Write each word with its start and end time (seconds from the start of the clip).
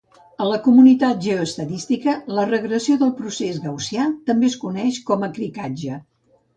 A 0.43 0.45
la 0.51 0.55
comunitat 0.67 1.19
de 1.19 1.27
geoestadística, 1.35 2.17
la 2.39 2.47
regressió 2.53 2.97
del 3.05 3.13
procés 3.21 3.63
gaussià 3.69 4.11
també 4.33 4.53
es 4.53 4.61
coneix 4.69 5.03
com 5.13 5.31
a 5.31 5.35
krigatge. 5.41 6.05